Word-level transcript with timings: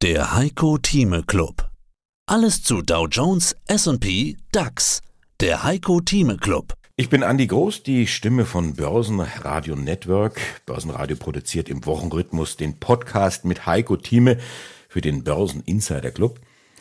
Der 0.00 0.32
Heiko 0.32 0.78
Thieme 0.78 1.24
Club. 1.24 1.72
Alles 2.26 2.62
zu 2.62 2.82
Dow 2.82 3.08
Jones, 3.08 3.56
S&P, 3.66 4.36
DAX. 4.52 5.02
Der 5.40 5.64
Heiko 5.64 6.00
Thieme 6.00 6.36
Club. 6.36 6.74
Ich 6.94 7.08
bin 7.08 7.24
Andi 7.24 7.48
Groß, 7.48 7.82
die 7.82 8.06
Stimme 8.06 8.46
von 8.46 8.74
Börsenradio 8.74 9.74
Network. 9.74 10.40
Börsenradio 10.66 11.16
produziert 11.16 11.68
im 11.68 11.84
Wochenrhythmus 11.84 12.56
den 12.56 12.78
Podcast 12.78 13.44
mit 13.44 13.66
Heiko 13.66 13.96
Thieme 13.96 14.38
für 14.88 15.00
den 15.00 15.24
Börsen 15.24 15.64
Insider 15.64 16.12
Club. 16.12 16.38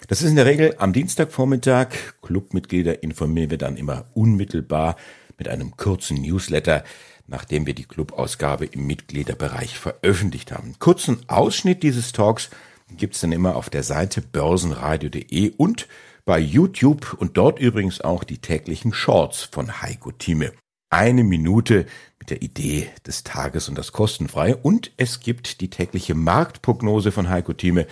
Das 0.07 0.21
ist 0.21 0.29
in 0.29 0.36
der 0.36 0.45
Regel 0.45 0.75
am 0.77 0.93
Dienstagvormittag. 0.93 1.88
Clubmitglieder 2.21 3.02
informieren 3.02 3.49
wir 3.49 3.57
dann 3.57 3.77
immer 3.77 4.05
unmittelbar 4.13 4.95
mit 5.39 5.47
einem 5.47 5.75
kurzen 5.75 6.21
Newsletter, 6.21 6.84
nachdem 7.25 7.65
wir 7.65 7.73
die 7.73 7.86
Clubausgabe 7.86 8.65
im 8.68 8.86
Mitgliederbereich 8.86 9.79
veröffentlicht 9.79 10.52
haben. 10.52 10.75
Kurzen 10.77 11.27
Ausschnitt 11.27 11.81
dieses 11.81 12.11
Talks 12.11 12.52
gibt's 12.95 13.21
dann 13.21 13.31
immer 13.31 13.55
auf 13.55 13.69
der 13.69 13.83
Seite 13.83 14.21
börsenradio.de 14.21 15.54
und 15.57 15.87
bei 16.25 16.39
YouTube 16.39 17.15
und 17.19 17.37
dort 17.37 17.59
übrigens 17.59 18.01
auch 18.01 18.23
die 18.23 18.39
täglichen 18.39 18.93
Shorts 18.93 19.43
von 19.43 19.82
Heiko 19.82 20.11
Thieme. 20.11 20.51
Eine 20.89 21.23
Minute 21.23 21.86
mit 22.19 22.29
der 22.29 22.42
Idee 22.42 22.89
des 23.05 23.23
Tages 23.23 23.69
und 23.69 23.78
das 23.78 23.92
kostenfrei. 23.92 24.55
Und 24.55 24.92
es 24.97 25.19
gibt 25.19 25.61
die 25.61 25.69
tägliche 25.69 26.15
Marktprognose 26.15 27.11
von 27.11 27.29
Heiko 27.29 27.54
Thieme, 27.54 27.87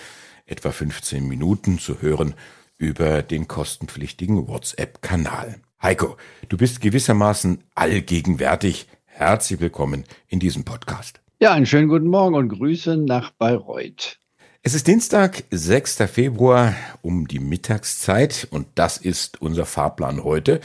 etwa 0.45 0.71
15 0.71 1.27
Minuten 1.27 1.79
zu 1.79 2.01
hören 2.01 2.35
über 2.77 3.21
den 3.21 3.47
kostenpflichtigen 3.47 4.47
WhatsApp-Kanal. 4.47 5.55
Heiko, 5.81 6.17
du 6.49 6.57
bist 6.57 6.81
gewissermaßen 6.81 7.63
allgegenwärtig. 7.73 8.87
Herzlich 9.05 9.59
willkommen 9.59 10.03
in 10.27 10.39
diesem 10.39 10.65
Podcast. 10.65 11.21
Ja, 11.39 11.53
einen 11.53 11.65
schönen 11.65 11.87
guten 11.87 12.07
Morgen 12.07 12.35
und 12.35 12.49
Grüße 12.49 12.97
nach 12.97 13.31
Bayreuth. 13.31 14.19
Es 14.67 14.73
ist 14.73 14.87
Dienstag, 14.87 15.43
6. 15.51 15.97
Februar 16.11 16.73
um 17.03 17.27
die 17.27 17.37
Mittagszeit 17.37 18.47
und 18.49 18.65
das 18.73 18.97
ist 18.97 19.39
unser 19.39 19.63
Fahrplan 19.63 20.23
heute. 20.23 20.59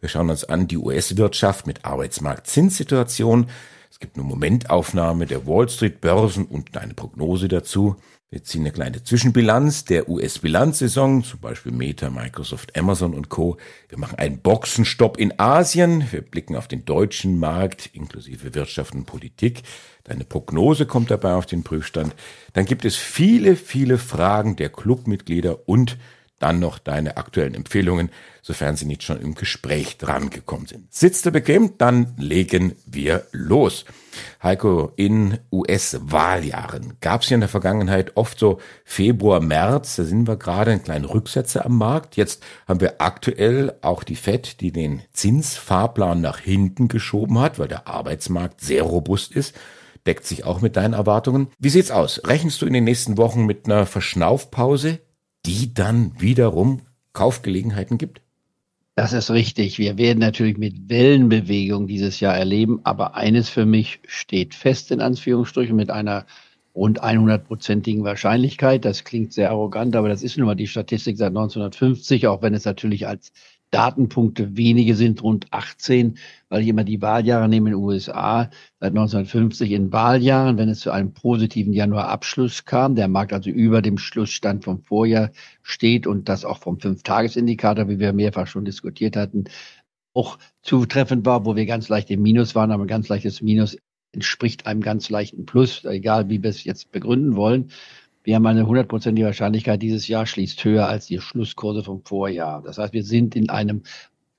Wir 0.00 0.08
schauen 0.08 0.30
uns 0.30 0.42
an 0.42 0.66
die 0.66 0.76
US-Wirtschaft 0.76 1.64
mit 1.64 1.84
Arbeitsmarkt-Zinssituation. 1.84 3.48
Es 3.88 4.00
gibt 4.00 4.16
eine 4.16 4.26
Momentaufnahme 4.26 5.26
der 5.26 5.46
Wall 5.46 5.68
Street 5.68 6.00
Börsen 6.00 6.44
und 6.44 6.76
eine 6.76 6.94
Prognose 6.94 7.46
dazu. 7.46 7.94
Wir 8.28 8.42
ziehen 8.42 8.62
eine 8.62 8.72
kleine 8.72 9.04
Zwischenbilanz 9.04 9.84
der 9.84 10.08
US-Bilanzsaison, 10.08 11.22
zum 11.22 11.38
Beispiel 11.38 11.70
Meta, 11.70 12.10
Microsoft, 12.10 12.76
Amazon 12.76 13.14
und 13.14 13.28
Co. 13.28 13.56
Wir 13.88 13.98
machen 13.98 14.18
einen 14.18 14.40
Boxenstopp 14.40 15.16
in 15.16 15.38
Asien. 15.38 16.10
Wir 16.10 16.22
blicken 16.22 16.56
auf 16.56 16.66
den 16.66 16.84
deutschen 16.84 17.38
Markt 17.38 17.90
inklusive 17.92 18.52
Wirtschaft 18.52 18.96
und 18.96 19.06
Politik. 19.06 19.62
Deine 20.02 20.24
Prognose 20.24 20.86
kommt 20.86 21.12
dabei 21.12 21.34
auf 21.34 21.46
den 21.46 21.62
Prüfstand. 21.62 22.16
Dann 22.52 22.64
gibt 22.64 22.84
es 22.84 22.96
viele, 22.96 23.54
viele 23.54 23.96
Fragen 23.96 24.56
der 24.56 24.70
Clubmitglieder 24.70 25.68
und 25.68 25.96
dann 26.38 26.58
noch 26.58 26.78
deine 26.78 27.16
aktuellen 27.16 27.54
Empfehlungen, 27.54 28.10
sofern 28.42 28.76
sie 28.76 28.84
nicht 28.84 29.02
schon 29.02 29.20
im 29.20 29.34
Gespräch 29.34 29.98
drangekommen 29.98 30.66
sind. 30.66 30.92
Sitzt 30.92 31.26
du 31.26 31.30
bequem, 31.30 31.78
dann 31.78 32.14
legen 32.18 32.76
wir 32.86 33.26
los. 33.32 33.84
Heiko, 34.42 34.92
in 34.96 35.38
US-Wahljahren 35.50 36.94
gab 37.00 37.22
es 37.22 37.30
ja 37.30 37.34
in 37.34 37.40
der 37.40 37.48
Vergangenheit 37.48 38.12
oft 38.16 38.38
so 38.38 38.60
Februar, 38.84 39.40
März, 39.40 39.96
da 39.96 40.04
sind 40.04 40.28
wir 40.28 40.36
gerade 40.36 40.70
einen 40.70 40.84
kleinen 40.84 41.04
Rücksetzer 41.06 41.64
am 41.64 41.78
Markt. 41.78 42.16
Jetzt 42.16 42.42
haben 42.68 42.80
wir 42.80 43.00
aktuell 43.00 43.74
auch 43.82 44.04
die 44.04 44.16
FED, 44.16 44.60
die 44.60 44.72
den 44.72 45.02
Zinsfahrplan 45.12 46.20
nach 46.20 46.38
hinten 46.38 46.88
geschoben 46.88 47.38
hat, 47.38 47.58
weil 47.58 47.68
der 47.68 47.88
Arbeitsmarkt 47.88 48.60
sehr 48.60 48.82
robust 48.82 49.32
ist 49.32 49.54
deckt 50.06 50.24
sich 50.24 50.44
auch 50.44 50.60
mit 50.60 50.76
deinen 50.76 50.94
Erwartungen. 50.94 51.48
Wie 51.58 51.68
sieht's 51.68 51.90
aus? 51.90 52.22
Rechnest 52.24 52.62
du 52.62 52.66
in 52.66 52.72
den 52.72 52.84
nächsten 52.84 53.18
Wochen 53.18 53.44
mit 53.44 53.66
einer 53.66 53.86
Verschnaufpause? 53.86 55.00
Die 55.46 55.72
dann 55.72 56.12
wiederum 56.18 56.80
Kaufgelegenheiten 57.12 57.98
gibt? 57.98 58.20
Das 58.94 59.12
ist 59.12 59.30
richtig. 59.30 59.78
Wir 59.78 59.98
werden 59.98 60.18
natürlich 60.18 60.56
mit 60.56 60.88
Wellenbewegung 60.88 61.86
dieses 61.86 62.18
Jahr 62.20 62.36
erleben, 62.36 62.80
aber 62.84 63.14
eines 63.14 63.48
für 63.48 63.66
mich 63.66 64.00
steht 64.06 64.54
fest, 64.54 64.90
in 64.90 65.00
Anführungsstrichen, 65.00 65.76
mit 65.76 65.90
einer 65.90 66.26
rund 66.74 67.02
100-prozentigen 67.02 68.04
Wahrscheinlichkeit. 68.04 68.84
Das 68.84 69.04
klingt 69.04 69.32
sehr 69.32 69.50
arrogant, 69.50 69.96
aber 69.96 70.08
das 70.08 70.22
ist 70.22 70.36
nun 70.36 70.46
mal 70.46 70.54
die 70.54 70.66
Statistik 70.66 71.16
seit 71.16 71.28
1950, 71.28 72.26
auch 72.26 72.42
wenn 72.42 72.54
es 72.54 72.64
natürlich 72.64 73.06
als 73.06 73.32
Datenpunkte 73.70 74.56
wenige 74.56 74.94
sind, 74.94 75.22
rund 75.22 75.46
18, 75.50 76.18
weil 76.48 76.62
ich 76.62 76.68
immer 76.68 76.84
die 76.84 77.02
Wahljahre 77.02 77.48
nehme 77.48 77.70
in 77.70 77.76
den 77.76 77.84
USA, 77.84 78.50
seit 78.80 78.90
1950 78.90 79.72
in 79.72 79.92
Wahljahren, 79.92 80.56
wenn 80.56 80.68
es 80.68 80.80
zu 80.80 80.90
einem 80.90 81.12
positiven 81.12 81.72
Januarabschluss 81.72 82.64
kam, 82.64 82.94
der 82.94 83.08
Markt 83.08 83.32
also 83.32 83.50
über 83.50 83.82
dem 83.82 83.98
Schlussstand 83.98 84.64
vom 84.64 84.80
Vorjahr 84.82 85.30
steht 85.62 86.06
und 86.06 86.28
das 86.28 86.44
auch 86.44 86.58
vom 86.58 86.80
Fünf-Tages-Indikator, 86.80 87.88
wie 87.88 87.98
wir 87.98 88.12
mehrfach 88.12 88.46
schon 88.46 88.64
diskutiert 88.64 89.16
hatten, 89.16 89.44
auch 90.14 90.38
zutreffend 90.62 91.26
war, 91.26 91.44
wo 91.44 91.56
wir 91.56 91.66
ganz 91.66 91.88
leicht 91.88 92.10
im 92.10 92.22
Minus 92.22 92.54
waren, 92.54 92.70
aber 92.70 92.84
ein 92.84 92.88
ganz 92.88 93.08
leichtes 93.08 93.42
Minus 93.42 93.76
entspricht 94.12 94.66
einem 94.66 94.80
ganz 94.80 95.10
leichten 95.10 95.44
Plus, 95.44 95.84
egal 95.84 96.30
wie 96.30 96.42
wir 96.42 96.50
es 96.50 96.64
jetzt 96.64 96.90
begründen 96.90 97.36
wollen. 97.36 97.70
Wir 98.26 98.34
haben 98.34 98.46
eine 98.46 98.66
hundertprozentige 98.66 99.28
Wahrscheinlichkeit, 99.28 99.80
dieses 99.80 100.08
Jahr 100.08 100.26
schließt 100.26 100.64
höher 100.64 100.88
als 100.88 101.06
die 101.06 101.20
Schlusskurse 101.20 101.84
vom 101.84 102.02
Vorjahr. 102.02 102.60
Das 102.60 102.76
heißt, 102.76 102.92
wir 102.92 103.04
sind 103.04 103.36
in 103.36 103.50
einem 103.50 103.84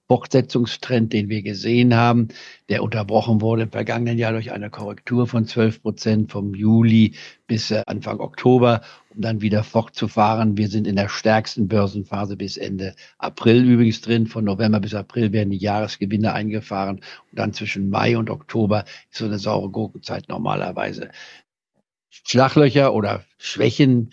Fortsetzungstrend, 0.10 1.14
den 1.14 1.30
wir 1.30 1.42
gesehen 1.42 1.96
haben, 1.96 2.28
der 2.68 2.84
unterbrochen 2.84 3.40
wurde 3.40 3.62
im 3.64 3.72
vergangenen 3.72 4.18
Jahr 4.18 4.34
durch 4.34 4.52
eine 4.52 4.70
Korrektur 4.70 5.26
von 5.26 5.46
12 5.46 5.82
Prozent 5.82 6.32
vom 6.34 6.54
Juli 6.54 7.16
bis 7.48 7.72
äh, 7.72 7.82
Anfang 7.86 8.20
Oktober, 8.20 8.82
um 9.16 9.22
dann 9.22 9.40
wieder 9.40 9.64
fortzufahren. 9.64 10.58
Wir 10.58 10.68
sind 10.68 10.86
in 10.86 10.98
der 10.98 11.08
stärksten 11.08 11.70
Börsenphase 11.70 12.36
bis 12.36 12.58
Ende 12.58 12.94
April 13.20 13.64
übrigens 13.64 14.02
drin. 14.02 14.28
Von 14.28 14.44
November 14.44 14.82
bis 14.82 14.96
April 14.96 15.32
werden 15.32 15.52
die 15.52 15.60
Jahresgewinne 15.60 16.34
eingefahren 16.34 16.98
und 17.32 17.40
dann 17.40 17.54
zwischen 17.54 17.90
Mai 17.90 18.18
und 18.18 18.30
Oktober 18.30 18.84
ist 19.10 19.20
so 19.20 19.26
eine 19.26 19.40
saure 19.40 19.70
Gurkenzeit 19.70 20.28
normalerweise. 20.28 21.10
Schlaglöcher 22.10 22.94
oder 22.94 23.24
Schwächen 23.38 24.12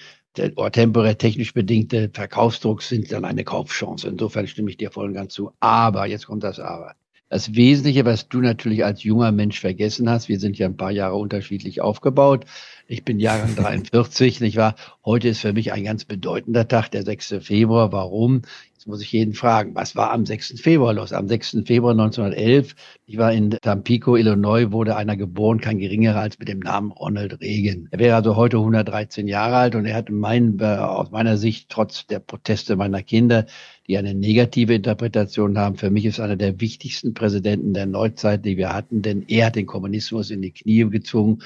oder 0.57 0.73
temporär 0.73 1.17
technisch 1.17 1.55
bedingte 1.55 2.11
Verkaufsdrucks 2.13 2.89
sind 2.89 3.13
dann 3.13 3.25
eine 3.25 3.45
Kaufchance. 3.45 4.09
Insofern 4.09 4.47
stimme 4.47 4.71
ich 4.71 4.77
dir 4.77 4.91
voll 4.91 5.07
und 5.07 5.15
ganz 5.15 5.35
zu. 5.35 5.53
Aber, 5.61 6.07
jetzt 6.07 6.27
kommt 6.27 6.43
das 6.43 6.59
Aber. 6.59 6.97
Das 7.29 7.55
Wesentliche, 7.55 8.05
was 8.05 8.29
du 8.29 8.41
natürlich 8.41 8.85
als 8.85 9.03
junger 9.03 9.33
Mensch 9.33 9.59
vergessen 9.59 10.09
hast, 10.11 10.29
wir 10.29 10.39
sind 10.39 10.59
ja 10.59 10.67
ein 10.67 10.77
paar 10.77 10.91
Jahre 10.91 11.17
unterschiedlich 11.17 11.81
aufgebaut. 11.81 12.45
Ich 12.87 13.05
bin 13.05 13.19
Jahrgang 13.19 13.57
43, 13.57 14.41
nicht 14.41 14.57
wahr? 14.57 14.75
Heute 15.05 15.29
ist 15.29 15.41
für 15.41 15.53
mich 15.53 15.73
ein 15.73 15.85
ganz 15.85 16.05
bedeutender 16.05 16.69
Tag, 16.69 16.91
der 16.91 17.03
6. 17.03 17.37
Februar. 17.41 17.93
Warum? 17.93 18.43
Jetzt 18.85 18.91
muss 18.91 19.01
ich 19.01 19.13
jeden 19.13 19.33
fragen, 19.33 19.75
was 19.75 19.97
war 19.97 20.13
am 20.13 20.27
6. 20.27 20.61
Februar 20.61 20.93
los? 20.93 21.15
Am 21.15 21.27
6. 21.27 21.63
Februar 21.65 21.93
1911, 21.93 22.75
ich 23.07 23.17
war 23.17 23.33
in 23.33 23.49
Tampico, 23.63 24.15
Illinois, 24.15 24.73
wurde 24.73 24.95
einer 24.95 25.17
geboren, 25.17 25.59
kein 25.59 25.79
geringerer 25.79 26.21
als 26.21 26.39
mit 26.39 26.49
dem 26.49 26.59
Namen 26.59 26.93
Ronald 26.93 27.41
Reagan. 27.41 27.89
Er 27.93 27.99
wäre 27.99 28.15
also 28.15 28.37
heute 28.37 28.59
113 28.59 29.27
Jahre 29.27 29.57
alt 29.57 29.75
und 29.75 29.87
er 29.87 29.97
hat 29.97 30.11
mein, 30.11 30.59
äh, 30.61 30.65
aus 30.67 31.11
meiner 31.11 31.39
Sicht, 31.39 31.71
trotz 31.71 32.07
der 32.07 32.19
Proteste 32.19 32.77
meiner 32.77 33.03
Kinder, 33.03 33.47
die 33.89 33.97
eine 33.97 34.13
negative 34.13 34.75
Interpretation 34.75 35.57
haben, 35.57 35.77
für 35.77 35.89
mich 35.89 36.05
ist 36.05 36.21
einer 36.21 36.37
der 36.37 36.61
wichtigsten 36.61 37.15
Präsidenten 37.15 37.73
der 37.73 37.87
Neuzeit, 37.87 38.45
die 38.45 38.59
wir 38.59 38.75
hatten, 38.75 39.01
denn 39.01 39.25
er 39.29 39.47
hat 39.47 39.57
den 39.57 39.65
Kommunismus 39.65 40.31
in 40.31 40.43
die 40.43 40.53
Knie 40.53 40.91
gezwungen 40.91 41.41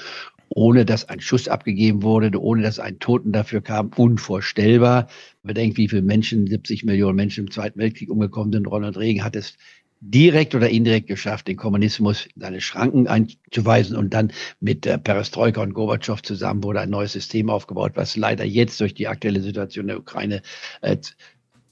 ohne 0.49 0.85
dass 0.85 1.07
ein 1.07 1.19
Schuss 1.19 1.47
abgegeben 1.47 2.03
wurde, 2.03 2.39
ohne 2.41 2.63
dass 2.63 2.79
ein 2.79 2.99
Toten 2.99 3.31
dafür 3.31 3.61
kam, 3.61 3.91
unvorstellbar. 3.95 5.07
Bedenkt, 5.43 5.77
wie 5.77 5.87
viele 5.87 6.01
Menschen, 6.01 6.47
70 6.47 6.83
Millionen 6.83 7.15
Menschen 7.15 7.45
im 7.45 7.51
Zweiten 7.51 7.79
Weltkrieg 7.79 8.09
umgekommen 8.09 8.51
sind. 8.51 8.67
Ronald 8.67 8.97
Reagan 8.97 9.23
hat 9.23 9.35
es 9.35 9.55
direkt 10.01 10.55
oder 10.55 10.69
indirekt 10.69 11.07
geschafft, 11.07 11.47
den 11.47 11.57
Kommunismus 11.57 12.27
in 12.27 12.41
seine 12.41 12.61
Schranken 12.61 13.07
einzuweisen 13.07 13.97
und 13.97 14.13
dann 14.13 14.31
mit 14.59 14.85
der 14.85 14.97
Perestroika 14.97 15.61
und 15.61 15.73
Gorbatschow 15.73 16.21
zusammen 16.21 16.63
wurde 16.63 16.79
ein 16.79 16.89
neues 16.89 17.13
System 17.13 17.49
aufgebaut, 17.49 17.93
was 17.95 18.15
leider 18.15 18.45
jetzt 18.45 18.79
durch 18.79 18.93
die 18.93 19.07
aktuelle 19.07 19.41
Situation 19.41 19.87
der 19.87 19.99
Ukraine 19.99 20.41
äh, 20.81 20.97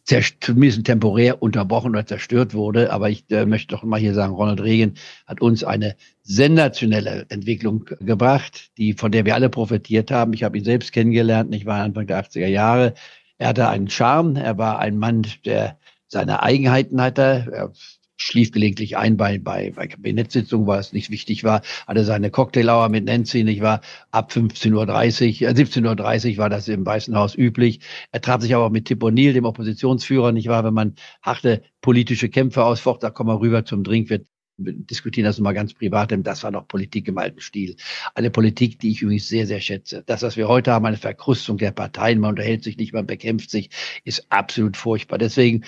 zumindest 0.07 0.85
temporär 0.85 1.41
unterbrochen 1.41 1.91
oder 1.91 2.05
zerstört 2.05 2.53
wurde. 2.53 2.91
Aber 2.91 3.09
ich 3.09 3.25
äh, 3.29 3.45
möchte 3.45 3.75
doch 3.75 3.83
mal 3.83 3.99
hier 3.99 4.13
sagen, 4.13 4.33
Ronald 4.33 4.61
Reagan 4.61 4.93
hat 5.25 5.41
uns 5.41 5.63
eine 5.63 5.95
sensationelle 6.23 7.25
Entwicklung 7.29 7.85
gebracht, 7.99 8.71
die, 8.77 8.93
von 8.93 9.11
der 9.11 9.25
wir 9.25 9.35
alle 9.35 9.49
profitiert 9.49 10.11
haben. 10.11 10.33
Ich 10.33 10.43
habe 10.43 10.57
ihn 10.57 10.63
selbst 10.63 10.91
kennengelernt, 10.91 11.53
ich 11.53 11.65
war 11.65 11.83
Anfang 11.83 12.07
der 12.07 12.23
80er 12.23 12.47
Jahre. 12.47 12.93
Er 13.37 13.49
hatte 13.49 13.69
einen 13.69 13.89
Charme, 13.89 14.35
er 14.35 14.57
war 14.57 14.79
ein 14.79 14.97
Mann, 14.97 15.25
der 15.45 15.77
seine 16.07 16.41
Eigenheiten 16.41 17.01
hatte. 17.01 17.47
Er 17.51 17.71
schlief 18.17 18.51
gelegentlich 18.51 18.97
ein 18.97 19.15
bei, 19.15 19.37
bei, 19.37 19.71
bei 19.71 19.87
Kabinettssitzungen, 19.87 20.67
weil 20.67 20.79
es 20.79 20.91
nicht 20.91 21.11
wichtig 21.11 21.43
war, 21.43 21.61
hatte 21.87 22.03
seine 22.03 22.31
Cocktailhour 22.31 22.89
mit 22.89 23.05
Nancy, 23.05 23.43
nicht 23.43 23.61
war 23.61 23.81
ab 24.11 24.31
15.30 24.31 25.43
Uhr, 25.43 25.49
äh, 25.49 25.53
17.30 25.53 26.31
Uhr 26.31 26.37
war 26.37 26.49
das 26.49 26.67
im 26.67 26.85
Weißen 26.85 27.15
Haus 27.15 27.35
üblich. 27.35 27.79
Er 28.11 28.21
traf 28.21 28.41
sich 28.41 28.53
aber 28.53 28.65
auch 28.65 28.71
mit 28.71 28.85
Tip 28.85 29.03
O'Neill, 29.03 29.33
dem 29.33 29.45
Oppositionsführer, 29.45 30.31
nicht 30.31 30.49
wahr, 30.49 30.63
wenn 30.63 30.73
man 30.73 30.95
harte 31.21 31.61
politische 31.81 32.29
Kämpfe 32.29 32.63
ausfocht, 32.65 33.03
da 33.03 33.09
kommen 33.11 33.29
wir 33.29 33.39
rüber 33.39 33.63
zum 33.63 33.83
Drink, 33.83 34.09
wird 34.09 34.25
diskutieren 34.57 35.25
das 35.25 35.39
mal 35.39 35.53
ganz 35.53 35.73
privat, 35.73 36.11
denn 36.11 36.23
das 36.23 36.43
war 36.43 36.51
noch 36.51 36.67
Politik 36.67 37.07
im 37.07 37.17
alten 37.17 37.39
Stil. 37.41 37.75
Eine 38.15 38.31
Politik, 38.31 38.79
die 38.79 38.91
ich 38.91 39.01
übrigens 39.01 39.27
sehr, 39.27 39.45
sehr 39.45 39.59
schätze. 39.59 40.03
Das, 40.05 40.23
was 40.23 40.35
wir 40.35 40.47
heute 40.47 40.71
haben, 40.71 40.85
eine 40.85 40.97
Verkrustung 40.97 41.57
der 41.57 41.71
Parteien, 41.71 42.19
man 42.19 42.31
unterhält 42.31 42.63
sich 42.63 42.77
nicht, 42.77 42.93
man 42.93 43.05
bekämpft 43.05 43.51
sich, 43.51 43.69
ist 44.03 44.25
absolut 44.29 44.75
furchtbar. 44.75 45.19
Deswegen 45.19 45.63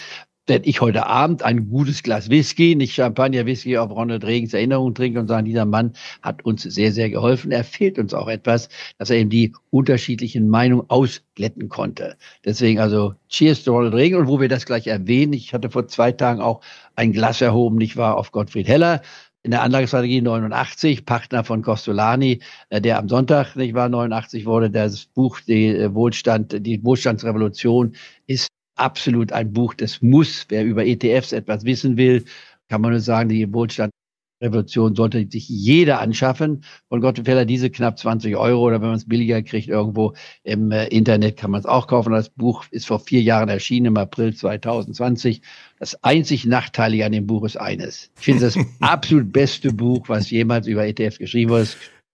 werde 0.50 0.68
ich 0.68 0.82
heute 0.82 1.06
Abend 1.06 1.44
ein 1.44 1.70
gutes 1.70 2.04
Glas 2.04 2.30
Whisky, 2.30 2.76
nicht 2.76 2.94
Champagner, 2.94 3.46
Whisky 3.46 3.78
auf 3.78 3.92
Ronald 3.92 4.26
Reagans 4.26 4.54
Erinnerung 4.54 4.94
trinken 4.94 5.20
und 5.20 5.28
sagen, 5.28 5.46
dieser 5.46 5.66
Mann 5.66 5.94
hat 6.22 6.44
uns 6.44 6.64
sehr, 6.64 6.92
sehr 6.92 7.10
geholfen. 7.10 7.52
Er 7.52 7.64
fehlt 7.64 8.00
uns 8.00 8.14
auch 8.14 8.28
etwas, 8.28 8.68
dass 8.98 9.10
er 9.12 9.18
eben 9.18 9.30
die 9.30 9.54
unterschiedlichen 9.70 10.50
Meinungen 10.50 10.90
ausglätten 10.90 11.70
konnte. 11.70 12.18
Deswegen 12.44 12.80
also 12.80 13.14
Cheers 13.30 13.64
to 13.64 13.72
Ronald 13.72 13.94
Reagan 13.94 14.22
und 14.22 14.28
wo 14.28 14.42
wir 14.42 14.50
das 14.50 14.66
gleich 14.66 14.88
erwähnen, 14.88 15.34
ich 15.34 15.54
hatte 15.54 15.70
vor 15.70 15.88
zwei 15.88 16.12
Tagen 16.12 16.42
auch 16.42 16.62
ein 16.96 17.14
Glas 17.14 17.40
erhoben, 17.40 17.78
nicht 17.78 17.96
wahr, 17.96 18.18
auf 18.18 18.32
Gottfried 18.32 18.68
Heller 18.68 19.02
in 19.44 19.52
der 19.52 19.62
Anlagestrategie 19.62 20.22
89, 20.22 21.06
Partner 21.06 21.44
von 21.44 21.62
Costolani, 21.62 22.42
äh, 22.70 22.82
der 22.82 22.98
am 22.98 23.08
Sonntag, 23.08 23.56
nicht 23.56 23.74
wahr, 23.74 23.88
89 23.88 24.46
wurde. 24.46 24.70
Das 24.70 25.06
Buch, 25.06 25.40
die 25.40 25.68
äh, 25.68 25.94
Wohlstand, 25.94 26.66
die 26.66 26.84
Wohlstandsrevolution 26.84 27.96
ist 28.28 28.50
absolut 28.80 29.32
ein 29.32 29.54
Buch, 29.54 29.74
das 29.74 30.02
muss. 30.02 30.46
Wer 30.50 30.64
über 30.64 30.86
ETFs 30.86 31.32
etwas 31.32 31.66
wissen 31.66 31.98
will, 31.98 32.26
kann 32.70 32.82
man 32.82 32.92
nur 32.92 33.00
sagen, 33.00 33.30
die 33.30 33.52
Wohlstandsrevolution 33.52 34.96
sollte 34.96 35.28
sich 35.30 35.50
jeder 35.50 36.00
anschaffen. 36.00 36.64
Von 36.88 37.02
Gott 37.02 37.20
Feller 37.26 37.46
diese 37.46 37.70
knapp 37.70 37.98
20 37.98 38.36
Euro 38.38 38.62
oder 38.62 38.82
wenn 38.82 38.90
man 38.90 38.98
es 38.98 39.08
billiger 39.08 39.42
kriegt, 39.42 39.68
irgendwo 39.68 40.14
im 40.44 40.72
äh, 40.72 40.88
Internet 40.88 41.38
kann 41.38 41.52
man 41.52 41.60
es 41.60 41.66
auch 41.66 41.88
kaufen. 41.88 42.14
Das 42.14 42.30
Buch 42.30 42.66
ist 42.72 42.88
vor 42.88 43.00
vier 43.00 43.22
Jahren 43.22 43.50
erschienen, 43.50 43.88
im 43.88 43.98
April 43.98 44.34
2020. 44.36 45.42
Das 45.80 46.04
einzig 46.04 46.46
Nachteilige 46.46 47.06
an 47.06 47.12
dem 47.12 47.28
Buch 47.28 47.44
ist 47.44 47.58
eines. 47.58 48.12
Ich 48.18 48.26
finde 48.26 48.42
das 48.42 48.58
absolut 48.80 49.34
beste 49.34 49.74
Buch, 49.74 50.08
was 50.10 50.30
jemals 50.30 50.68
über 50.68 50.86
ETFs 50.86 51.18
geschrieben 51.18 51.52
wurde 51.52 51.68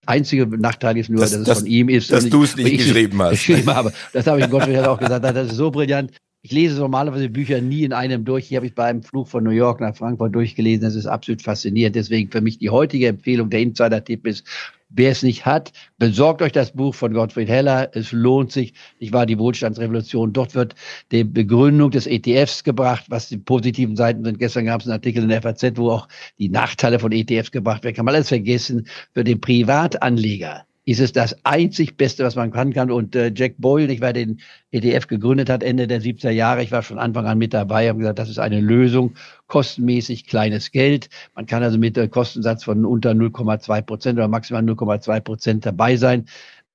einzige 0.05 0.45
Nachteil 0.45 0.97
ist 0.97 1.09
nur, 1.09 1.21
das, 1.21 1.31
dass 1.31 1.39
es 1.39 1.47
das, 1.47 1.59
von 1.59 1.67
ihm 1.67 1.89
ist. 1.89 2.11
Dass 2.11 2.29
du 2.29 2.43
es 2.43 2.55
nicht 2.55 2.77
geschrieben 2.77 3.21
hast. 3.21 3.31
Geschrieben 3.31 3.73
habe. 3.73 3.93
Das 4.13 4.27
habe 4.27 4.39
ich 4.39 4.49
Gottfried 4.49 4.79
auch 4.79 4.99
gesagt. 4.99 5.23
Das 5.23 5.47
ist 5.47 5.55
so 5.55 5.71
brillant. 5.71 6.11
Ich 6.45 6.51
lese 6.51 6.79
normalerweise 6.79 7.27
Bücher 7.27 7.59
nie 7.59 7.85
in 7.85 7.91
einem 7.91 8.23
durch. 8.23 8.45
Hier 8.45 8.57
habe 8.57 8.67
ich 8.67 8.75
beim 8.75 9.01
Flug 9.01 9.27
von 9.27 9.43
New 9.43 9.49
York 9.49 9.79
nach 9.79 9.95
Frankfurt 9.95 10.35
durchgelesen. 10.35 10.83
Das 10.83 10.93
ist 10.93 11.07
absolut 11.07 11.41
faszinierend. 11.41 11.95
Deswegen 11.95 12.29
für 12.29 12.39
mich 12.39 12.59
die 12.59 12.69
heutige 12.69 13.07
Empfehlung, 13.07 13.49
der 13.49 13.61
Insider-Tipp 13.61 14.27
ist, 14.27 14.45
wer 14.89 15.09
es 15.09 15.23
nicht 15.23 15.47
hat, 15.47 15.73
besorgt 15.97 16.43
euch 16.43 16.51
das 16.51 16.73
Buch 16.73 16.93
von 16.93 17.15
Gottfried 17.15 17.49
Heller. 17.49 17.89
Es 17.93 18.11
lohnt 18.11 18.51
sich. 18.51 18.75
Ich 18.99 19.11
war 19.11 19.25
die 19.25 19.39
Wohlstandsrevolution. 19.39 20.33
Dort 20.33 20.53
wird 20.53 20.75
die 21.11 21.23
Begründung 21.23 21.89
des 21.89 22.05
ETFs 22.05 22.63
gebracht, 22.63 23.05
was 23.09 23.27
die 23.27 23.37
positiven 23.37 23.95
Seiten 23.95 24.23
sind. 24.23 24.37
Gestern 24.37 24.65
gab 24.65 24.81
es 24.81 24.85
einen 24.85 24.93
Artikel 24.93 25.23
in 25.23 25.29
der 25.29 25.41
FAZ, 25.41 25.77
wo 25.77 25.89
auch 25.89 26.07
die 26.37 26.49
Nachteile 26.49 26.99
von 26.99 27.11
ETFs 27.11 27.49
gebracht 27.49 27.83
werden. 27.83 27.95
Kann 27.95 28.05
man 28.05 28.13
alles 28.13 28.27
vergessen. 28.27 28.85
Für 29.15 29.23
den 29.23 29.41
Privatanleger 29.41 30.67
ist 30.85 30.99
es 30.99 31.11
das 31.11 31.35
einzig 31.43 31.97
Beste, 31.97 32.23
was 32.23 32.35
man 32.35 32.51
kann 32.51 32.71
kann. 32.71 32.91
Und 32.91 33.15
äh, 33.15 33.31
Jack 33.35 33.55
Boyle, 33.57 33.91
ich 33.91 34.01
war 34.01 34.13
den 34.13 34.39
ETF 34.71 35.07
gegründet 35.07 35.49
hat, 35.49 35.63
Ende 35.63 35.87
der 35.87 36.01
70er 36.01 36.29
Jahre, 36.29 36.61
ich 36.63 36.71
war 36.71 36.83
von 36.83 36.99
Anfang 36.99 37.25
an 37.25 37.39
mit 37.39 37.53
dabei, 37.53 37.89
habe 37.89 37.99
gesagt, 37.99 38.19
das 38.19 38.29
ist 38.29 38.37
eine 38.37 38.61
Lösung, 38.61 39.15
kostenmäßig 39.47 40.27
kleines 40.27 40.71
Geld. 40.71 41.09
Man 41.33 41.47
kann 41.47 41.63
also 41.63 41.79
mit 41.79 41.97
einem 41.97 42.11
Kostensatz 42.11 42.63
von 42.63 42.85
unter 42.85 43.11
0,2 43.11 43.81
Prozent 43.81 44.19
oder 44.19 44.27
maximal 44.27 44.61
0,2 44.61 45.19
Prozent 45.21 45.65
dabei 45.65 45.97
sein. 45.97 46.25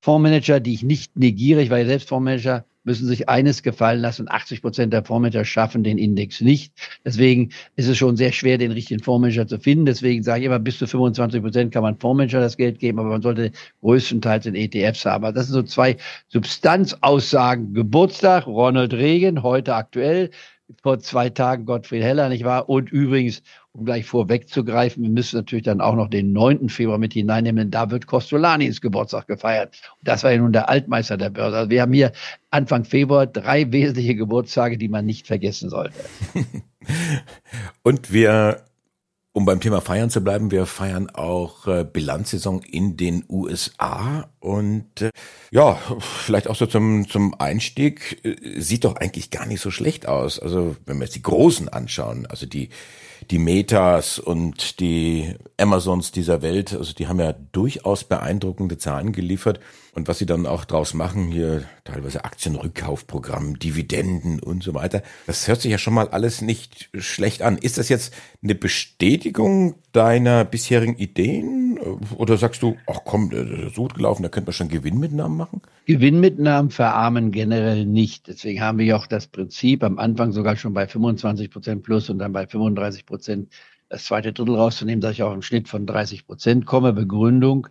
Fondsmanager, 0.01 0.61
die 0.61 0.75
ich 0.75 0.83
nicht 0.83 1.17
negiere, 1.17 1.63
ich 1.63 1.71
war 1.71 1.79
ja 1.79 1.87
selbst 1.87 2.09
Fondsmanager, 2.09 2.65
müssen 2.85 3.07
sich 3.07 3.29
eines 3.29 3.63
gefallen 3.63 4.01
lassen. 4.01 4.27
80 4.29 4.63
Prozent 4.63 4.93
der 4.93 5.05
Fondsmanager 5.05 5.45
schaffen 5.45 5.85
den 5.85 5.99
Index 5.99 6.41
nicht. 6.41 6.73
Deswegen 7.05 7.51
ist 7.77 7.89
es 7.89 7.99
schon 7.99 8.17
sehr 8.17 8.33
schwer, 8.33 8.59
den 8.59 8.73
richtigen 8.73 9.03
Fondsmanager 9.03 9.47
zu 9.47 9.59
finden. 9.59 9.87
Deswegen 9.87 10.23
sage 10.23 10.41
ich 10.41 10.47
immer, 10.47 10.59
bis 10.59 10.79
zu 10.79 10.87
25 10.87 11.43
Prozent 11.43 11.73
kann 11.73 11.83
man 11.83 11.99
Fondsmanager 11.99 12.41
das 12.41 12.57
Geld 12.57 12.79
geben, 12.79 12.99
aber 12.99 13.11
man 13.11 13.23
sollte 13.23 13.53
größtenteils 13.81 14.47
in 14.47 14.55
ETFs 14.55 15.05
haben. 15.05 15.35
Das 15.35 15.47
sind 15.47 15.55
so 15.55 15.63
zwei 15.63 15.97
Substanzaussagen. 16.29 17.75
Geburtstag, 17.75 18.47
Ronald 18.47 18.95
Reagan, 18.95 19.43
heute 19.43 19.75
aktuell 19.75 20.31
vor 20.83 20.99
zwei 21.01 21.31
Tagen 21.31 21.65
Gottfried 21.67 22.03
Heller, 22.03 22.29
nicht 22.29 22.45
wahr? 22.45 22.69
Und 22.69 22.91
übrigens, 22.91 23.43
um 23.73 23.85
gleich 23.85 24.05
vorwegzugreifen, 24.05 25.03
wir 25.03 25.11
müssen 25.11 25.37
natürlich 25.37 25.65
dann 25.65 25.81
auch 25.81 25.95
noch 25.95 26.09
den 26.09 26.33
9. 26.33 26.69
Februar 26.69 26.99
mit 26.99 27.13
hineinnehmen, 27.13 27.59
denn 27.59 27.71
da 27.71 27.91
wird 27.91 28.07
Costolani 28.07 28.67
ins 28.67 28.81
Geburtstag 28.81 29.27
gefeiert. 29.29 29.81
Das 30.03 30.25
war 30.25 30.33
ja 30.33 30.39
nun 30.39 30.53
der 30.53 30.69
Altmeister 30.69 31.17
der 31.17 31.31
Börse. 31.31 31.57
Also 31.57 31.71
wir 31.71 31.83
haben 31.83 31.93
hier 31.93 32.13
Anfang 32.51 32.85
Februar 32.85 33.27
drei 33.27 33.71
wesentliche 33.71 34.17
Geburtstage, 34.17 34.77
die 34.77 34.89
man 34.89 35.07
nicht 35.07 35.27
vergessen 35.27 35.71
sollte. 35.71 35.95
Und 37.83 38.13
wir 38.13 38.65
um 39.33 39.45
beim 39.45 39.61
Thema 39.61 39.81
Feiern 39.81 40.11
zu 40.11 40.23
bleiben, 40.23 40.51
wir 40.51 40.67
feiern 40.67 41.09
auch 41.09 41.69
äh, 41.69 41.85
Bilanzsaison 41.85 42.63
in 42.63 42.97
den 42.97 43.25
USA 43.29 44.29
und 44.41 45.03
äh, 45.03 45.11
ja, 45.53 45.79
vielleicht 46.01 46.49
auch 46.49 46.57
so 46.57 46.67
zum, 46.67 47.09
zum 47.09 47.35
Einstieg, 47.39 48.25
äh, 48.25 48.61
sieht 48.61 48.85
doch 48.85 48.97
eigentlich 48.97 49.31
gar 49.31 49.47
nicht 49.47 49.61
so 49.61 49.71
schlecht 49.71 50.09
aus. 50.09 50.41
Also 50.41 50.75
wenn 50.85 50.99
wir 50.99 51.05
jetzt 51.05 51.15
die 51.15 51.23
Großen 51.23 51.69
anschauen, 51.69 52.27
also 52.27 52.47
die 52.47 52.71
die 53.31 53.39
Metas 53.39 54.19
und 54.19 54.81
die 54.81 55.35
Amazons 55.59 56.13
dieser 56.13 56.43
Welt, 56.43 56.73
also 56.75 56.93
die 56.95 57.09
haben 57.09 57.21
ja 57.21 57.35
durchaus 57.53 58.05
beeindruckende 58.05 58.79
Zahlen 58.79 59.13
geliefert. 59.13 59.61
Und 59.93 60.09
was 60.09 60.19
sie 60.19 60.27
dann 60.27 60.47
auch 60.47 60.65
draus 60.65 60.95
machen, 60.95 61.29
hier 61.29 61.65
teilweise 61.85 62.25
Aktienrückkaufprogramm, 62.25 63.59
Dividenden 63.59 64.41
und 64.41 64.63
so 64.63 64.75
weiter, 64.75 65.03
das 65.27 65.49
hört 65.49 65.61
sich 65.61 65.71
ja 65.71 65.79
schon 65.79 65.95
mal 65.95 66.09
alles 66.09 66.43
nicht 66.43 66.91
schlecht 66.95 67.43
an. 67.43 67.59
Ist 67.59 67.79
das 67.79 67.89
jetzt 67.89 68.15
eine 68.43 68.55
Bestätigung 68.55 69.75
deiner 69.93 70.45
bisherigen 70.45 70.97
Ideen? 70.97 71.79
Oder 72.17 72.37
sagst 72.37 72.63
du, 72.63 72.77
ach 72.87 73.01
komm, 73.05 73.31
das 73.31 73.49
ist 73.49 73.77
gut 73.77 73.95
gelaufen, 73.95 74.23
da 74.23 74.29
könnte 74.29 74.49
man 74.49 74.55
schon 74.55 74.69
Gewinnmitnahmen 74.69 75.37
machen? 75.37 75.61
Gewinnmitnahmen 75.87 76.71
verarmen 76.71 77.33
generell 77.33 77.85
nicht. 77.85 78.29
Deswegen 78.29 78.61
haben 78.61 78.79
wir 78.79 78.87
ja 78.87 78.97
auch 78.97 79.07
das 79.07 79.27
Prinzip 79.27 79.83
am 79.83 79.99
Anfang 79.99 80.33
sogar 80.33 80.57
schon 80.57 80.73
bei 80.73 80.87
25 80.87 81.51
Prozent 81.51 81.83
plus 81.83 82.11
und 82.11 82.19
dann 82.19 82.33
bei 82.33 82.47
35 82.47 83.07
Prozent 83.07 83.49
das 83.89 84.05
zweite 84.05 84.33
Drittel 84.33 84.55
rauszunehmen, 84.55 85.01
dass 85.01 85.13
ich 85.13 85.23
auch 85.25 85.33
einen 85.33 85.43
Schnitt 85.43 85.69
von 85.69 85.85
30 85.85 86.27
Prozent 86.27 86.65
komme. 86.65 86.93
Begründung, 86.93 87.67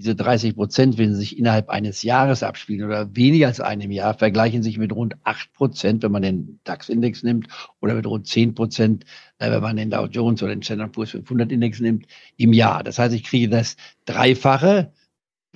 diese 0.00 0.14
30 0.14 0.56
Prozent, 0.56 0.98
wenn 0.98 1.12
sie 1.12 1.20
sich 1.20 1.38
innerhalb 1.38 1.68
eines 1.68 2.02
Jahres 2.02 2.42
abspielen 2.42 2.86
oder 2.86 3.14
weniger 3.14 3.48
als 3.48 3.60
einem 3.60 3.90
Jahr, 3.90 4.14
vergleichen 4.14 4.62
sich 4.62 4.78
mit 4.78 4.92
rund 4.92 5.14
8 5.24 5.52
Prozent, 5.52 6.02
wenn 6.02 6.12
man 6.12 6.22
den 6.22 6.58
DAX-Index 6.64 7.22
nimmt, 7.22 7.48
oder 7.80 7.94
mit 7.94 8.06
rund 8.06 8.26
10 8.26 8.54
Prozent, 8.54 9.04
äh, 9.38 9.50
wenn 9.50 9.60
man 9.60 9.76
den 9.76 9.90
Dow 9.90 10.06
Jones 10.06 10.42
oder 10.42 10.54
den 10.54 10.62
Standard 10.62 10.92
Poor's 10.92 11.14
500-Index 11.14 11.80
nimmt, 11.80 12.06
im 12.36 12.52
Jahr. 12.52 12.82
Das 12.82 12.98
heißt, 12.98 13.14
ich 13.14 13.24
kriege 13.24 13.48
das 13.48 13.76
Dreifache 14.06 14.92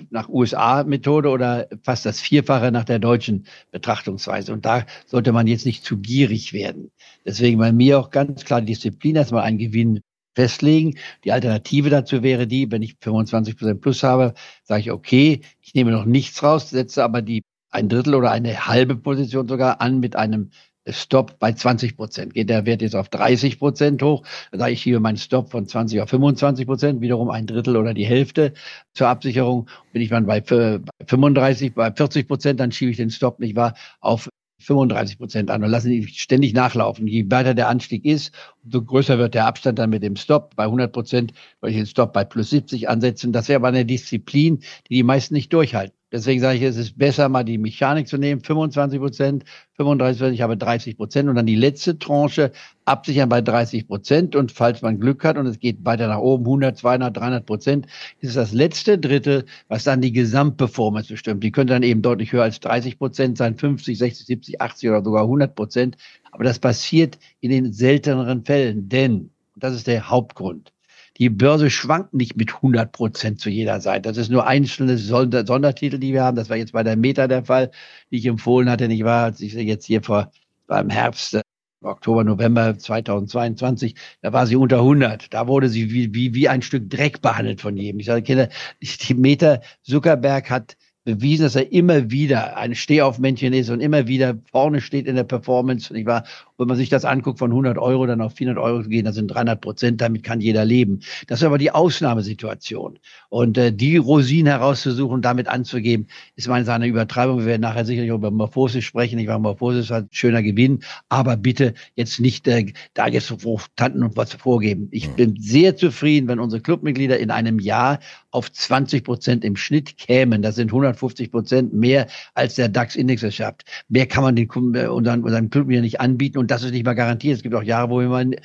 nach 0.09 0.29
USA-Methode 0.29 1.29
oder 1.29 1.67
fast 1.83 2.05
das 2.05 2.19
Vierfache 2.19 2.71
nach 2.71 2.83
der 2.83 2.99
deutschen 2.99 3.45
Betrachtungsweise. 3.71 4.53
Und 4.53 4.65
da 4.65 4.85
sollte 5.05 5.31
man 5.31 5.47
jetzt 5.47 5.65
nicht 5.65 5.83
zu 5.83 5.97
gierig 5.97 6.53
werden. 6.53 6.91
Deswegen 7.25 7.57
bei 7.57 7.71
mir 7.71 7.99
auch 7.99 8.11
ganz 8.11 8.45
klar 8.45 8.61
die 8.61 8.73
Disziplin, 8.73 9.15
erstmal 9.15 9.43
einen 9.43 9.57
Gewinn 9.57 10.01
festlegen. 10.35 10.97
Die 11.23 11.31
Alternative 11.31 11.89
dazu 11.89 12.21
wäre 12.21 12.45
die, 12.47 12.71
wenn 12.71 12.81
ich 12.81 12.97
25 13.01 13.57
Prozent 13.57 13.81
plus 13.81 14.03
habe, 14.03 14.33
sage 14.63 14.81
ich, 14.81 14.91
okay, 14.91 15.41
ich 15.61 15.73
nehme 15.73 15.91
noch 15.91 16.05
nichts 16.05 16.43
raus, 16.43 16.69
setze 16.69 17.03
aber 17.03 17.21
die 17.21 17.41
ein 17.71 17.89
Drittel 17.89 18.15
oder 18.15 18.31
eine 18.31 18.67
halbe 18.67 18.95
Position 18.95 19.47
sogar 19.47 19.81
an 19.81 19.99
mit 19.99 20.15
einem 20.15 20.51
Stop 20.87 21.39
bei 21.39 21.51
20 21.51 21.97
Prozent. 21.97 22.33
Geht 22.35 22.49
der 22.49 22.65
Wert 22.65 22.81
jetzt 22.81 22.95
auf 22.95 23.09
30 23.09 23.57
Prozent 23.57 24.03
hoch, 24.03 24.23
dann 24.51 24.59
sage 24.59 24.73
ich 24.73 24.83
hier 24.83 24.99
meinen 24.99 25.17
Stop 25.17 25.51
von 25.51 25.67
20 25.67 26.01
auf 26.01 26.09
25 26.09 26.67
Prozent, 26.67 27.01
wiederum 27.01 27.29
ein 27.31 27.47
Drittel 27.47 27.75
oder 27.75 27.93
die 27.93 28.05
Hälfte 28.05 28.53
zur 28.93 29.07
Absicherung. 29.07 29.67
Bin 29.93 30.01
ich 30.01 30.09
dann 30.09 30.27
bei 30.27 30.41
35, 30.41 31.73
bei 31.73 31.91
40 31.91 32.27
Prozent, 32.27 32.59
dann 32.59 32.71
schiebe 32.71 32.91
ich 32.91 32.97
den 32.97 33.09
Stop 33.09 33.39
nicht 33.39 33.55
wahr 33.55 33.73
auf 33.99 34.29
35 34.65 35.17
Prozent 35.17 35.51
an 35.51 35.63
und 35.63 35.69
lassen 35.69 35.91
die 35.91 36.07
ständig 36.07 36.53
nachlaufen. 36.53 37.07
Je 37.07 37.25
weiter 37.29 37.53
der 37.53 37.69
Anstieg 37.69 38.05
ist, 38.05 38.33
umso 38.63 38.83
größer 38.83 39.17
wird 39.17 39.33
der 39.33 39.45
Abstand 39.45 39.79
dann 39.79 39.89
mit 39.89 40.03
dem 40.03 40.15
Stop. 40.15 40.55
Bei 40.55 40.63
100 40.65 40.91
Prozent 40.91 41.33
würde 41.61 41.71
ich 41.71 41.77
den 41.77 41.87
Stop 41.87 42.13
bei 42.13 42.23
plus 42.23 42.49
70 42.49 42.89
ansetzen. 42.89 43.31
Das 43.31 43.47
wäre 43.47 43.57
aber 43.57 43.69
eine 43.69 43.85
Disziplin, 43.85 44.59
die 44.89 44.95
die 44.95 45.03
meisten 45.03 45.33
nicht 45.33 45.53
durchhalten. 45.53 45.95
Deswegen 46.15 46.39
sage 46.39 46.57
ich, 46.57 46.63
es 46.63 46.77
ist 46.77 46.97
besser, 46.97 47.27
mal 47.27 47.43
die 47.43 47.57
Mechanik 47.57 48.07
zu 48.07 48.17
nehmen, 48.17 48.39
25 48.39 49.01
Prozent, 49.01 49.43
35 49.73 50.17
Prozent, 50.17 50.33
ich 50.33 50.41
habe 50.41 50.55
30 50.55 50.95
Prozent 50.95 51.27
und 51.27 51.35
dann 51.35 51.45
die 51.45 51.57
letzte 51.57 51.99
Tranche 51.99 52.53
absichern 52.85 53.27
bei 53.27 53.41
30 53.41 53.85
Prozent 53.85 54.33
und 54.37 54.53
falls 54.53 54.81
man 54.81 55.01
Glück 55.01 55.25
hat 55.25 55.37
und 55.37 55.45
es 55.45 55.59
geht 55.59 55.83
weiter 55.83 56.07
nach 56.07 56.19
oben, 56.19 56.45
100, 56.45 56.77
200, 56.77 57.17
300 57.17 57.45
Prozent, 57.45 57.87
ist 58.21 58.29
es 58.29 58.35
das 58.35 58.53
letzte 58.53 58.97
Drittel, 58.97 59.43
was 59.67 59.83
dann 59.83 59.99
die 59.99 60.13
Gesamtperformance 60.13 61.09
bestimmt. 61.11 61.43
Die 61.43 61.51
könnte 61.51 61.73
dann 61.73 61.83
eben 61.83 62.01
deutlich 62.01 62.31
höher 62.31 62.43
als 62.43 62.61
30 62.61 62.97
Prozent 62.97 63.37
sein, 63.37 63.57
50, 63.57 63.97
60, 63.97 64.25
70, 64.25 64.61
80 64.61 64.89
oder 64.91 65.03
sogar 65.03 65.23
100 65.23 65.53
Prozent. 65.53 65.97
Aber 66.31 66.45
das 66.45 66.59
passiert 66.59 67.19
in 67.41 67.49
den 67.49 67.73
selteneren 67.73 68.45
Fällen, 68.45 68.87
denn, 68.87 69.31
das 69.57 69.75
ist 69.75 69.87
der 69.87 70.09
Hauptgrund, 70.09 70.71
die 71.17 71.29
Börse 71.29 71.69
schwankt 71.69 72.13
nicht 72.13 72.35
mit 72.35 72.55
100 72.55 72.91
Prozent 72.91 73.39
zu 73.39 73.49
jeder 73.49 73.79
Seite. 73.81 74.09
Das 74.09 74.17
ist 74.17 74.29
nur 74.29 74.47
einzelne 74.47 74.97
Sonder 74.97 75.45
Sondertitel, 75.45 75.97
die 75.97 76.13
wir 76.13 76.23
haben. 76.23 76.35
Das 76.35 76.49
war 76.49 76.57
jetzt 76.57 76.73
bei 76.73 76.83
der 76.83 76.97
Meta 76.97 77.27
der 77.27 77.45
Fall, 77.45 77.71
die 78.11 78.17
ich 78.17 78.25
empfohlen 78.25 78.69
hatte, 78.69 78.87
nicht 78.87 79.03
wahr, 79.05 79.25
als 79.25 79.41
ich 79.41 79.53
jetzt 79.53 79.85
hier 79.85 80.03
vor 80.03 80.31
beim 80.67 80.89
Herbst 80.89 81.39
Oktober, 81.85 82.23
November 82.23 82.77
2022, 82.77 83.95
da 84.21 84.33
war 84.33 84.47
sie 84.47 84.55
unter 84.55 84.77
100. 84.77 85.33
Da 85.33 85.47
wurde 85.47 85.69
sie 85.69 85.91
wie, 85.91 86.13
wie, 86.13 86.33
wie 86.33 86.49
ein 86.49 86.61
Stück 86.61 86.89
Dreck 86.89 87.21
behandelt 87.21 87.61
von 87.61 87.77
jedem. 87.77 87.99
Ich 87.99 88.07
sage, 88.07 88.23
Kinder, 88.23 88.49
die 88.81 89.13
Meta 89.13 89.61
Zuckerberg 89.83 90.49
hat 90.49 90.77
bewiesen, 91.05 91.43
dass 91.43 91.55
er 91.55 91.71
immer 91.71 92.11
wieder 92.11 92.57
ein 92.57 92.75
Stehaufmännchen 92.75 93.53
ist 93.53 93.69
und 93.69 93.79
immer 93.79 94.07
wieder 94.07 94.37
vorne 94.51 94.81
steht 94.81 95.07
in 95.07 95.15
der 95.15 95.23
Performance. 95.23 95.93
Nicht 95.93 96.07
wahr? 96.07 96.23
wenn 96.57 96.67
man 96.67 96.77
sich 96.77 96.89
das 96.89 97.05
anguckt, 97.05 97.39
von 97.39 97.51
100 97.51 97.77
Euro 97.77 98.05
dann 98.05 98.21
auf 98.21 98.33
400 98.33 98.63
Euro 98.63 98.83
zu 98.83 98.89
gehen, 98.89 99.05
das 99.05 99.15
sind 99.15 99.27
300 99.27 99.59
Prozent, 99.59 100.01
damit 100.01 100.23
kann 100.23 100.39
jeder 100.41 100.65
leben. 100.65 101.01
Das 101.27 101.39
ist 101.39 101.45
aber 101.45 101.57
die 101.57 101.71
Ausnahmesituation. 101.71 102.99
Und 103.29 103.57
äh, 103.57 103.73
die 103.73 103.97
Rosinen 103.97 104.47
herauszusuchen, 104.47 105.21
damit 105.21 105.47
anzugeben, 105.47 106.07
ist 106.35 106.47
meines 106.47 106.69
eine 106.69 106.87
Übertreibung. 106.87 107.39
Wir 107.39 107.45
werden 107.45 107.61
nachher 107.61 107.85
sicherlich 107.85 108.11
über 108.11 108.31
Morphosis 108.31 108.83
sprechen. 108.83 109.19
Ich 109.19 109.27
war 109.27 109.39
Morphosis 109.39 109.89
hat 109.89 110.07
schöner 110.11 110.43
Gewinn, 110.43 110.79
aber 111.09 111.35
bitte 111.37 111.73
jetzt 111.95 112.19
nicht 112.19 112.47
äh, 112.47 112.73
da 112.93 113.07
jetzt 113.07 113.33
Tanten 113.75 114.03
und 114.03 114.15
was 114.15 114.33
vorgeben. 114.33 114.87
Ich 114.91 115.09
bin 115.09 115.35
sehr 115.39 115.75
zufrieden, 115.75 116.27
wenn 116.27 116.39
unsere 116.39 116.61
Clubmitglieder 116.61 117.19
in 117.19 117.31
einem 117.31 117.59
Jahr 117.59 117.99
auf 118.31 118.51
20 118.51 119.03
Prozent 119.03 119.43
im 119.43 119.55
Schnitt 119.55 119.97
kämen. 119.97 120.41
Das 120.41 120.55
sind 120.55 120.71
150 120.95 121.31
Prozent 121.31 121.73
mehr, 121.73 122.07
als 122.33 122.55
der 122.55 122.69
DAX-Index 122.69 123.23
es 123.23 123.35
schafft. 123.35 123.63
Mehr 123.89 124.07
kann 124.07 124.23
man 124.23 124.35
den 124.35 124.49
äh, 124.75 124.87
unseren, 124.87 125.23
unseren 125.23 125.49
Clubmitgliedern 125.49 125.83
nicht 125.83 125.99
anbieten 125.99 126.37
und 126.37 126.51
das 126.51 126.63
ist 126.63 126.71
nicht 126.71 126.85
mal 126.85 126.93
garantiert. 126.93 127.37
Es 127.37 127.43
gibt 127.43 127.55
auch 127.55 127.63
Jahre, 127.63 127.89
wo 127.89 128.01
man 128.01 128.35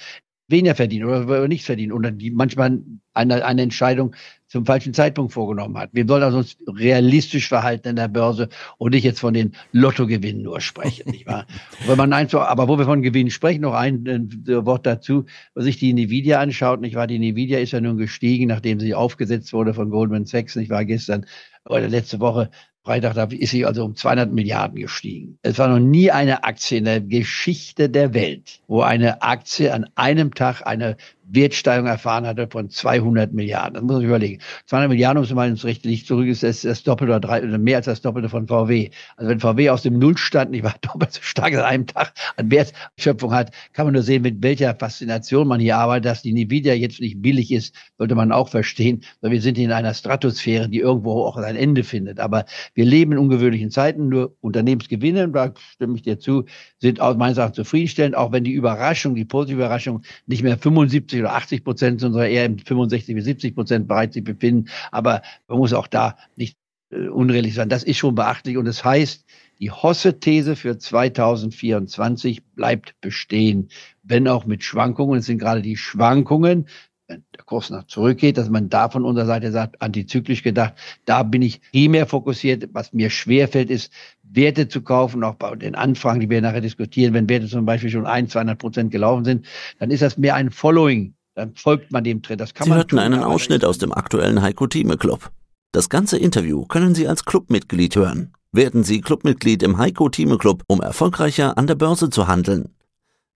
weniger 0.48 0.74
verdient 0.74 1.04
oder 1.04 1.48
nichts 1.48 1.66
verdient 1.66 1.92
oder 1.92 2.10
die 2.10 2.30
manchmal 2.30 2.82
eine, 3.14 3.44
eine 3.44 3.62
Entscheidung 3.62 4.14
zum 4.50 4.66
falschen 4.66 4.92
Zeitpunkt 4.92 5.32
vorgenommen 5.32 5.78
hat. 5.78 5.90
Wir 5.92 6.04
sollen 6.06 6.24
also 6.24 6.38
uns 6.38 6.56
realistisch 6.66 7.48
verhalten 7.48 7.88
in 7.88 7.96
der 7.96 8.08
Börse 8.08 8.48
und 8.78 8.92
nicht 8.92 9.04
jetzt 9.04 9.20
von 9.20 9.32
den 9.32 9.52
Lottogewinnen 9.72 10.42
nur 10.42 10.60
sprechen, 10.60 11.10
nicht 11.10 11.26
wahr? 11.26 11.46
Wenn 11.86 11.96
man 11.96 12.12
einfach, 12.12 12.48
aber 12.48 12.66
wo 12.66 12.76
wir 12.76 12.84
von 12.84 13.00
Gewinnen 13.00 13.30
sprechen, 13.30 13.60
noch 13.60 13.74
ein, 13.74 14.06
ein 14.08 14.66
Wort 14.66 14.86
dazu, 14.86 15.24
was 15.54 15.64
sich 15.64 15.78
die 15.78 15.90
Nvidia 15.90 16.40
anschaut, 16.40 16.80
nicht 16.80 16.96
wahr? 16.96 17.06
Die 17.06 17.16
Nvidia 17.16 17.60
ist 17.60 17.70
ja 17.70 17.80
nun 17.80 17.96
gestiegen, 17.96 18.48
nachdem 18.48 18.80
sie 18.80 18.92
aufgesetzt 18.92 19.52
wurde 19.52 19.72
von 19.72 19.90
Goldman 19.90 20.26
Sachs, 20.26 20.56
nicht 20.56 20.70
wahr? 20.70 20.84
Gestern 20.84 21.26
oder 21.64 21.88
letzte 21.88 22.18
Woche 22.18 22.50
Freitag 22.82 23.14
da 23.14 23.24
ist 23.24 23.50
sie 23.50 23.66
also 23.66 23.84
um 23.84 23.94
200 23.94 24.32
Milliarden 24.32 24.80
gestiegen. 24.80 25.38
Es 25.42 25.58
war 25.58 25.68
noch 25.68 25.78
nie 25.78 26.10
eine 26.10 26.44
Aktie 26.44 26.78
in 26.78 26.86
der 26.86 27.02
Geschichte 27.02 27.90
der 27.90 28.14
Welt, 28.14 28.60
wo 28.68 28.80
eine 28.80 29.20
Aktie 29.20 29.72
an 29.74 29.86
einem 29.96 30.34
Tag 30.34 30.62
eine 30.66 30.96
Wertsteigerung 31.32 31.88
erfahren 31.88 32.26
hatte 32.26 32.48
von 32.50 32.70
200 32.70 33.32
Milliarden. 33.32 33.74
Das 33.74 33.82
muss 33.82 33.92
man 33.92 34.00
sich 34.00 34.08
überlegen. 34.08 34.42
200 34.66 34.90
Milliarden, 34.90 35.24
um 35.24 35.34
mal 35.34 35.48
ins 35.48 35.64
rechte 35.64 35.88
Licht 35.88 36.06
zurück, 36.06 36.26
ist 36.26 36.42
das, 36.42 36.62
das 36.62 36.82
Doppelte 36.82 37.12
oder, 37.12 37.20
drei, 37.20 37.42
oder 37.42 37.58
mehr 37.58 37.76
als 37.76 37.86
das 37.86 38.00
Doppelte 38.00 38.28
von 38.28 38.48
VW. 38.48 38.90
Also 39.16 39.30
wenn 39.30 39.40
VW 39.40 39.70
aus 39.70 39.82
dem 39.82 39.98
Nullstand 39.98 40.50
nicht 40.50 40.64
war 40.64 40.74
doppelt 40.80 41.12
so 41.12 41.20
stark 41.22 41.54
an 41.54 41.60
einem 41.60 41.86
Tag 41.86 42.12
an 42.36 42.50
Wertschöpfung 42.50 43.32
hat, 43.32 43.52
kann 43.72 43.86
man 43.86 43.94
nur 43.94 44.02
sehen, 44.02 44.22
mit 44.22 44.42
welcher 44.42 44.74
Faszination 44.74 45.46
man 45.46 45.60
hier 45.60 45.76
arbeitet. 45.76 46.06
Dass 46.06 46.22
die 46.22 46.30
Nvidia 46.30 46.74
jetzt 46.74 47.00
nicht 47.00 47.22
billig 47.22 47.52
ist, 47.52 47.74
sollte 47.98 48.14
man 48.14 48.32
auch 48.32 48.48
verstehen, 48.48 49.02
weil 49.20 49.30
wir 49.30 49.40
sind 49.40 49.58
in 49.58 49.72
einer 49.72 49.94
Stratosphäre, 49.94 50.68
die 50.68 50.78
irgendwo 50.78 51.24
auch 51.24 51.36
ein 51.36 51.56
Ende 51.56 51.84
findet. 51.84 52.20
Aber 52.20 52.44
wir 52.74 52.84
leben 52.84 53.12
in 53.12 53.18
ungewöhnlichen 53.18 53.70
Zeiten. 53.70 54.08
Nur 54.08 54.34
Unternehmensgewinne, 54.40 55.28
da 55.28 55.52
stimme 55.74 55.94
ich 55.94 56.02
dir 56.02 56.18
zu, 56.18 56.44
sind 56.78 57.00
aus 57.00 57.16
meines 57.16 57.38
Erachtens 57.38 57.56
zufriedenstellend, 57.56 58.16
auch 58.16 58.32
wenn 58.32 58.44
die 58.44 58.52
Überraschung, 58.52 59.14
die 59.14 59.24
positive 59.24 59.58
Überraschung 59.58 60.02
nicht 60.26 60.42
mehr 60.42 60.58
75 60.58 61.19
oder 61.20 61.34
80 61.34 61.64
Prozent, 61.64 62.00
sondern 62.00 62.22
eher 62.22 62.44
im 62.44 62.58
65 62.58 63.14
bis 63.14 63.24
70 63.24 63.54
Prozent 63.54 63.88
Bereich 63.88 64.12
sich 64.12 64.24
befinden. 64.24 64.68
Aber 64.90 65.22
man 65.48 65.58
muss 65.58 65.72
auch 65.72 65.86
da 65.86 66.16
nicht 66.36 66.56
äh, 66.90 67.08
unrealistisch 67.08 67.56
sein. 67.56 67.68
Das 67.68 67.84
ist 67.84 67.98
schon 67.98 68.14
beachtlich 68.14 68.56
und 68.56 68.64
das 68.64 68.84
heißt, 68.84 69.24
die 69.60 69.70
Hosse-These 69.70 70.56
für 70.56 70.78
2024 70.78 72.42
bleibt 72.54 72.98
bestehen, 73.02 73.68
wenn 74.02 74.26
auch 74.26 74.46
mit 74.46 74.64
Schwankungen. 74.64 75.18
Es 75.18 75.26
sind 75.26 75.38
gerade 75.38 75.60
die 75.60 75.76
Schwankungen, 75.76 76.66
wenn 77.10 77.24
der 77.36 77.44
Kurs 77.44 77.70
nach 77.70 77.84
zurückgeht, 77.86 78.38
dass 78.38 78.48
man 78.48 78.68
da 78.68 78.88
von 78.88 79.04
unserer 79.04 79.26
Seite 79.26 79.52
sagt, 79.52 79.82
antizyklisch 79.82 80.42
gedacht, 80.42 80.74
da 81.04 81.22
bin 81.22 81.42
ich 81.42 81.60
primär 81.72 82.06
fokussiert. 82.06 82.68
Was 82.72 82.92
mir 82.92 83.10
schwerfällt, 83.10 83.68
ist, 83.68 83.92
Werte 84.22 84.68
zu 84.68 84.80
kaufen, 84.80 85.24
auch 85.24 85.34
bei 85.34 85.54
den 85.56 85.74
Anfragen, 85.74 86.20
die 86.20 86.30
wir 86.30 86.40
nachher 86.40 86.60
diskutieren. 86.60 87.12
Wenn 87.12 87.28
Werte 87.28 87.48
zum 87.48 87.66
Beispiel 87.66 87.90
schon 87.90 88.06
ein, 88.06 88.28
200 88.28 88.58
Prozent 88.58 88.90
gelaufen 88.92 89.24
sind, 89.24 89.46
dann 89.78 89.90
ist 89.90 90.02
das 90.02 90.16
mehr 90.16 90.36
ein 90.36 90.50
Following 90.50 91.14
dann 91.34 91.54
folgt 91.54 91.92
man 91.92 92.04
dem 92.04 92.22
Trend. 92.22 92.40
Das 92.40 92.54
kann 92.54 92.64
Sie 92.64 92.70
man 92.70 92.78
hörten 92.78 92.90
tun, 92.90 92.98
einen 92.98 93.22
Ausschnitt 93.22 93.64
aus 93.64 93.78
dem 93.78 93.92
aktuellen 93.92 94.42
Heiko 94.42 94.66
Thieme 94.66 94.96
Club. 94.96 95.30
Das 95.72 95.88
ganze 95.88 96.18
Interview 96.18 96.66
können 96.66 96.94
Sie 96.94 97.06
als 97.06 97.24
Clubmitglied 97.24 97.96
hören. 97.96 98.32
Werden 98.52 98.82
Sie 98.82 99.00
Clubmitglied 99.00 99.62
im 99.62 99.78
Heiko 99.78 100.08
Thieme 100.08 100.36
Club, 100.36 100.64
um 100.66 100.80
erfolgreicher 100.80 101.56
an 101.56 101.66
der 101.66 101.76
Börse 101.76 102.10
zu 102.10 102.26
handeln. 102.26 102.74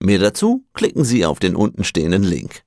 Mehr 0.01 0.19
dazu 0.19 0.65
klicken 0.75 1.05
Sie 1.05 1.25
auf 1.25 1.39
den 1.39 1.55
untenstehenden 1.55 2.25
Link. 2.25 2.64